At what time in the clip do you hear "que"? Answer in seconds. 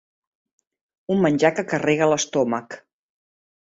1.59-1.67